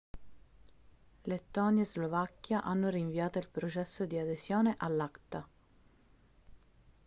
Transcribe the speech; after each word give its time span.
lettonia 1.27 1.83
e 1.83 1.85
slovacchia 1.85 2.63
hanno 2.63 2.89
rinviato 2.89 3.37
il 3.37 3.47
processo 3.47 4.03
di 4.07 4.17
adesione 4.17 4.73
all'acta 4.79 5.47